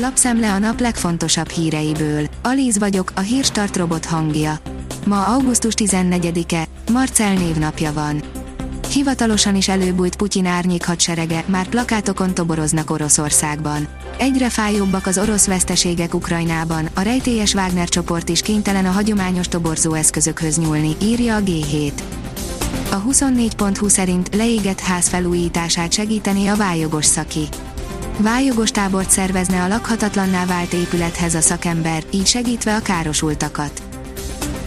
Lapszemle 0.00 0.52
a 0.52 0.58
nap 0.58 0.80
legfontosabb 0.80 1.48
híreiből. 1.48 2.26
Alíz 2.42 2.78
vagyok, 2.78 3.12
a 3.14 3.20
hírstart 3.20 3.76
robot 3.76 4.04
hangja. 4.04 4.58
Ma 5.06 5.24
augusztus 5.24 5.74
14-e, 5.76 6.64
Marcel 6.92 7.34
névnapja 7.34 7.92
van. 7.92 8.22
Hivatalosan 8.92 9.56
is 9.56 9.68
előbújt 9.68 10.16
Putyin 10.16 10.46
árnyék 10.46 10.84
hadserege, 10.84 11.44
már 11.46 11.68
plakátokon 11.68 12.34
toboroznak 12.34 12.90
Oroszországban. 12.90 13.88
Egyre 14.18 14.48
fájóbbak 14.48 15.06
az 15.06 15.18
orosz 15.18 15.46
veszteségek 15.46 16.14
Ukrajnában, 16.14 16.88
a 16.94 17.00
rejtélyes 17.00 17.54
Wagner 17.54 17.88
csoport 17.88 18.28
is 18.28 18.40
kénytelen 18.40 18.86
a 18.86 18.90
hagyományos 18.90 19.48
toborzó 19.48 19.94
eszközökhöz 19.94 20.58
nyúlni, 20.58 20.96
írja 21.02 21.36
a 21.36 21.40
G7. 21.40 21.92
A 22.90 23.02
24.20 23.02 23.88
szerint 23.88 24.34
leégett 24.34 24.80
ház 24.80 25.08
felújítását 25.08 25.92
segítené 25.92 26.46
a 26.46 26.56
vályogos 26.56 27.04
szaki. 27.04 27.48
Vályogos 28.20 28.70
tábort 28.70 29.10
szervezne 29.10 29.62
a 29.62 29.68
lakhatatlanná 29.68 30.46
vált 30.46 30.72
épülethez 30.72 31.34
a 31.34 31.40
szakember, 31.40 32.02
így 32.10 32.26
segítve 32.26 32.74
a 32.74 32.82
károsultakat. 32.82 33.82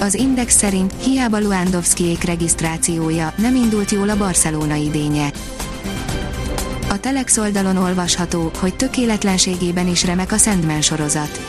Az 0.00 0.14
Index 0.14 0.56
szerint 0.56 0.94
hiába 1.02 1.38
Luandowskiék 1.38 2.22
regisztrációja, 2.24 3.32
nem 3.36 3.54
indult 3.54 3.90
jól 3.90 4.08
a 4.08 4.16
Barcelona 4.16 4.74
idénye. 4.74 5.30
A 6.88 7.00
Telex 7.00 7.36
oldalon 7.36 7.76
olvasható, 7.76 8.50
hogy 8.60 8.76
tökéletlenségében 8.76 9.88
is 9.88 10.04
remek 10.04 10.32
a 10.32 10.38
Sandman 10.38 10.80
sorozat. 10.80 11.40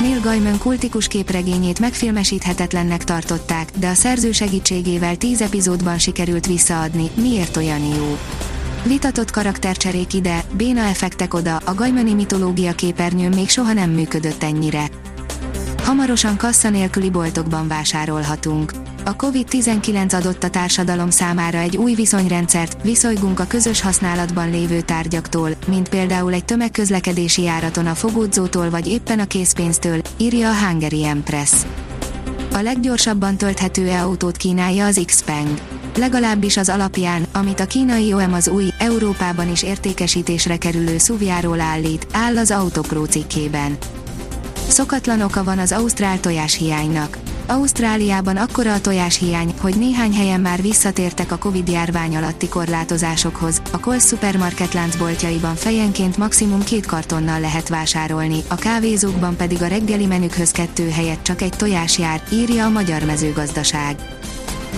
Neil 0.00 0.20
Gaiman 0.20 0.58
kultikus 0.58 1.06
képregényét 1.06 1.80
megfilmesíthetetlennek 1.80 3.04
tartották, 3.04 3.68
de 3.78 3.88
a 3.88 3.94
szerző 3.94 4.32
segítségével 4.32 5.16
tíz 5.16 5.40
epizódban 5.40 5.98
sikerült 5.98 6.46
visszaadni, 6.46 7.10
miért 7.14 7.56
olyan 7.56 7.84
jó. 7.84 8.18
Vitatott 8.84 9.30
karaktercserék 9.30 10.14
ide, 10.14 10.44
béna 10.56 10.80
effektek 10.80 11.34
oda, 11.34 11.56
a 11.56 11.74
Gaimani 11.74 12.14
mitológia 12.14 12.72
képernyőn 12.72 13.32
még 13.34 13.48
soha 13.48 13.72
nem 13.72 13.90
működött 13.90 14.42
ennyire. 14.42 14.84
Hamarosan 15.82 16.36
kassa 16.36 16.70
nélküli 16.70 17.10
boltokban 17.10 17.68
vásárolhatunk. 17.68 18.72
A 19.04 19.16
COVID-19 19.16 20.14
adott 20.14 20.44
a 20.44 20.50
társadalom 20.50 21.10
számára 21.10 21.58
egy 21.58 21.76
új 21.76 21.94
viszonyrendszert, 21.94 22.82
viszolygunk 22.82 23.40
a 23.40 23.46
közös 23.46 23.80
használatban 23.80 24.50
lévő 24.50 24.80
tárgyaktól, 24.80 25.50
mint 25.66 25.88
például 25.88 26.32
egy 26.32 26.44
tömegközlekedési 26.44 27.42
járaton 27.42 27.86
a 27.86 27.94
fogódzótól 27.94 28.70
vagy 28.70 28.88
éppen 28.88 29.18
a 29.18 29.26
készpénztől, 29.26 30.02
írja 30.16 30.48
a 30.50 30.66
Hungary 30.66 31.04
Empress. 31.04 31.52
A 32.52 32.58
leggyorsabban 32.58 33.36
tölthető 33.36 33.88
e-autót 33.88 34.36
kínálja 34.36 34.86
az 34.86 35.00
Xpeng. 35.06 35.81
Legalábbis 35.96 36.56
az 36.56 36.68
alapján, 36.68 37.26
amit 37.32 37.60
a 37.60 37.66
kínai 37.66 38.12
OEM 38.12 38.32
az 38.32 38.48
új, 38.48 38.68
Európában 38.78 39.50
is 39.50 39.62
értékesítésre 39.62 40.56
kerülő 40.56 40.98
SUV-járól 40.98 41.60
állít, 41.60 42.06
áll 42.12 42.38
az 42.38 42.50
Autopro 42.50 43.04
cikkében. 43.04 43.76
Szokatlan 44.68 45.20
oka 45.20 45.44
van 45.44 45.58
az 45.58 45.72
ausztrál 45.72 46.20
tojáshiánynak. 46.20 47.18
Ausztráliában 47.46 48.36
akkora 48.36 48.72
a 48.72 48.80
tojáshiány, 48.80 49.54
hogy 49.60 49.76
néhány 49.76 50.14
helyen 50.14 50.40
már 50.40 50.62
visszatértek 50.62 51.32
a 51.32 51.38
Covid 51.38 51.68
járvány 51.68 52.16
alatti 52.16 52.48
korlátozásokhoz. 52.48 53.62
A 53.70 53.80
Coles 53.80 54.02
Supermarket 54.02 54.72
láncboltjaiban 54.72 55.54
fejenként 55.54 56.16
maximum 56.16 56.64
két 56.64 56.86
kartonnal 56.86 57.40
lehet 57.40 57.68
vásárolni, 57.68 58.38
a 58.48 58.54
kávézókban 58.54 59.36
pedig 59.36 59.62
a 59.62 59.66
reggeli 59.66 60.06
menükhöz 60.06 60.50
kettő 60.50 60.90
helyett 60.90 61.22
csak 61.22 61.42
egy 61.42 61.56
tojás 61.56 61.98
jár, 61.98 62.22
írja 62.32 62.64
a 62.64 62.70
Magyar 62.70 63.02
Mezőgazdaság. 63.02 63.96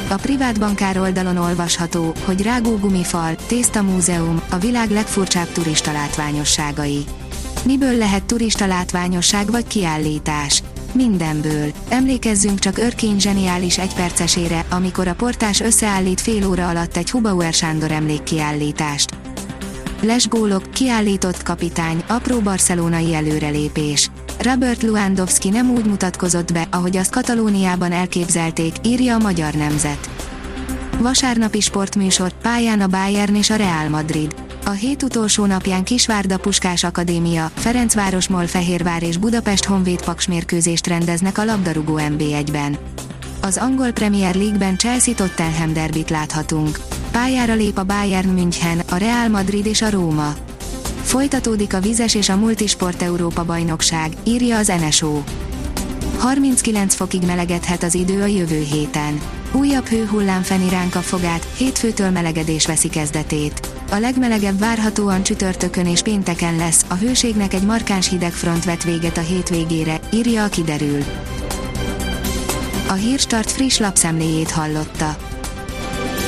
A 0.09 0.15
privát 0.15 0.59
bankár 0.59 0.99
oldalon 0.99 1.37
olvasható, 1.37 2.15
hogy 2.25 2.43
rágó 2.43 2.77
gumifal, 2.77 3.35
tészta 3.47 3.83
múzeum, 3.83 4.43
a 4.51 4.57
világ 4.59 4.91
legfurcsább 4.91 5.53
turista 5.53 5.93
látványosságai. 5.93 7.05
Miből 7.65 7.97
lehet 7.97 8.25
turista 8.25 8.67
látványosság 8.67 9.51
vagy 9.51 9.67
kiállítás? 9.67 10.63
Mindenből. 10.93 11.73
Emlékezzünk 11.89 12.59
csak 12.59 12.79
Örkény 12.79 13.21
zseniális 13.21 13.79
egypercesére, 13.79 14.65
amikor 14.71 15.09
a 15.09 15.15
portás 15.15 15.61
összeállít 15.61 16.21
fél 16.21 16.49
óra 16.49 16.69
alatt 16.69 16.97
egy 16.97 17.11
Hubauer 17.11 17.53
Sándor 17.53 17.91
emlékkiállítást. 17.91 19.17
Lesgólok, 20.01 20.71
kiállított 20.71 21.43
kapitány, 21.43 22.05
apró 22.09 22.39
barcelonai 22.39 23.15
előrelépés. 23.15 24.11
Robert 24.45 24.83
Lewandowski 24.83 25.49
nem 25.49 25.71
úgy 25.71 25.85
mutatkozott 25.85 26.53
be, 26.53 26.67
ahogy 26.71 26.97
azt 26.97 27.11
Katalóniában 27.11 27.93
elképzelték, 27.93 28.75
írja 28.83 29.15
a 29.15 29.19
Magyar 29.19 29.55
Nemzet. 29.55 30.11
Vasárnapi 30.99 31.61
sportműsor, 31.61 32.33
pályán 32.43 32.81
a 32.81 32.87
Bayern 32.87 33.35
és 33.35 33.51
a 33.51 33.57
Real 33.57 33.89
Madrid. 33.89 34.35
A 34.65 34.71
hét 34.71 35.03
utolsó 35.03 35.45
napján 35.45 35.85
Kisvárda 35.85 36.39
Puskás 36.39 36.85
Akadémia, 36.85 37.51
Ferencváros 37.55 38.29
Molfehérvár 38.29 39.03
és 39.03 39.17
Budapest 39.17 39.65
Honvéd 39.65 40.05
Paks 40.05 40.27
mérkőzést 40.27 40.87
rendeznek 40.87 41.39
a 41.39 41.45
labdarúgó 41.45 41.99
NB1-ben. 41.99 42.79
Az 43.41 43.57
angol 43.57 43.91
Premier 43.91 44.35
League-ben 44.35 44.79
Chelsea 44.79 45.15
Tottenham 45.15 45.73
derbit 45.73 46.11
láthatunk. 46.11 46.79
Pályára 47.11 47.55
lép 47.55 47.79
a 47.79 47.85
Bayern 47.85 48.29
München, 48.29 48.83
a 48.91 48.97
Real 48.97 49.29
Madrid 49.29 49.67
és 49.67 49.83
a 49.83 49.91
Róma. 49.91 50.35
Folytatódik 51.15 51.75
a 51.75 51.81
vizes 51.81 52.15
és 52.15 52.29
a 52.29 52.37
multisport 52.37 53.03
Európa 53.03 53.45
bajnokság, 53.45 54.13
írja 54.25 54.59
az 54.59 54.67
NSO. 54.67 55.23
39 56.19 56.95
fokig 56.95 57.23
melegedhet 57.23 57.83
az 57.83 57.95
idő 57.95 58.23
a 58.23 58.27
jövő 58.27 58.67
héten. 58.71 59.21
Újabb 59.53 59.87
hőhullám 59.87 60.43
feni 60.43 60.69
ránk 60.69 60.95
a 60.95 61.01
fogát, 61.01 61.47
hétfőtől 61.57 62.11
melegedés 62.11 62.67
veszi 62.67 62.89
kezdetét. 62.89 63.69
A 63.91 63.97
legmelegebb 63.97 64.59
várhatóan 64.59 65.23
csütörtökön 65.23 65.87
és 65.87 66.03
pénteken 66.03 66.57
lesz, 66.57 66.85
a 66.89 66.95
hőségnek 66.95 67.55
egy 67.55 67.65
markáns 67.65 68.09
hidegfront 68.09 68.65
vet 68.65 68.85
véget 68.85 69.17
a 69.17 69.21
hétvégére, 69.21 70.01
írja 70.13 70.45
a 70.45 70.49
kiderül. 70.49 71.05
A 72.89 72.93
Hírstart 72.93 73.51
friss 73.51 73.79
lapszemléjét 73.79 74.51
hallotta. 74.51 75.34